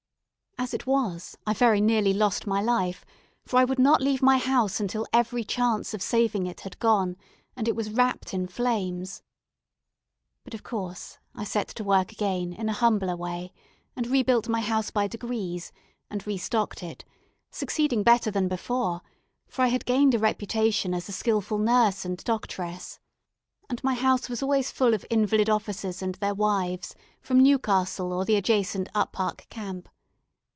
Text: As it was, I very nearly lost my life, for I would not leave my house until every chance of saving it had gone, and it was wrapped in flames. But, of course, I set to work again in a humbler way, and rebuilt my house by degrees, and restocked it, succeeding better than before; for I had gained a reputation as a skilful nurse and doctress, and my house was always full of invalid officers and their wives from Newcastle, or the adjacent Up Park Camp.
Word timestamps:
As 0.63 0.75
it 0.75 0.85
was, 0.85 1.35
I 1.47 1.55
very 1.55 1.81
nearly 1.81 2.13
lost 2.13 2.45
my 2.45 2.61
life, 2.61 3.03
for 3.47 3.57
I 3.57 3.63
would 3.65 3.79
not 3.79 3.99
leave 3.99 4.21
my 4.21 4.37
house 4.37 4.79
until 4.79 5.07
every 5.11 5.43
chance 5.43 5.95
of 5.95 6.03
saving 6.03 6.45
it 6.45 6.59
had 6.59 6.77
gone, 6.77 7.17
and 7.55 7.67
it 7.67 7.75
was 7.75 7.89
wrapped 7.89 8.31
in 8.31 8.45
flames. 8.45 9.23
But, 10.43 10.53
of 10.53 10.61
course, 10.61 11.17
I 11.33 11.45
set 11.45 11.67
to 11.69 11.83
work 11.83 12.11
again 12.11 12.53
in 12.53 12.69
a 12.69 12.73
humbler 12.73 13.15
way, 13.15 13.51
and 13.95 14.05
rebuilt 14.05 14.47
my 14.47 14.61
house 14.61 14.91
by 14.91 15.07
degrees, 15.07 15.71
and 16.11 16.27
restocked 16.27 16.83
it, 16.83 17.05
succeeding 17.49 18.03
better 18.03 18.29
than 18.29 18.47
before; 18.47 19.01
for 19.47 19.63
I 19.63 19.69
had 19.69 19.83
gained 19.83 20.13
a 20.13 20.19
reputation 20.19 20.93
as 20.93 21.09
a 21.09 21.11
skilful 21.11 21.57
nurse 21.57 22.05
and 22.05 22.23
doctress, 22.23 22.99
and 23.67 23.83
my 23.83 23.95
house 23.95 24.29
was 24.29 24.43
always 24.43 24.69
full 24.69 24.93
of 24.93 25.07
invalid 25.09 25.49
officers 25.49 26.03
and 26.03 26.13
their 26.15 26.35
wives 26.35 26.93
from 27.19 27.41
Newcastle, 27.41 28.13
or 28.13 28.25
the 28.25 28.35
adjacent 28.35 28.89
Up 28.93 29.11
Park 29.11 29.47
Camp. 29.49 29.89